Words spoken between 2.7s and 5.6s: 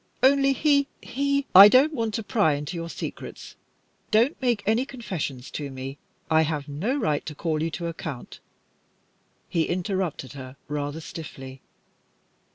your secrets. Don't make any confessions